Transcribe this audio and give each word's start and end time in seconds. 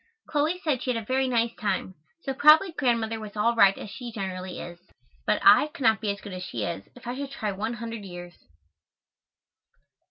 Chloe 0.29 0.59
said 0.63 0.81
she 0.81 0.91
had 0.91 0.99
a 0.99 1.05
very 1.05 1.27
nice 1.27 1.53
time, 1.53 1.93
so 2.23 2.33
probably 2.33 2.71
Grandmother 2.71 3.19
was 3.19 3.35
all 3.37 3.53
right 3.55 3.77
as 3.77 3.91
she 3.91 4.11
generally 4.11 4.59
is, 4.59 4.79
but 5.27 5.39
I 5.45 5.67
could 5.67 5.83
not 5.83 6.01
be 6.01 6.09
as 6.09 6.21
good 6.21 6.33
as 6.33 6.41
she 6.41 6.63
is, 6.63 6.89
if 6.95 7.05
I 7.05 7.15
should 7.15 7.29
try 7.29 7.51
one 7.51 7.73
hundred 7.73 8.03
years. 8.03 8.33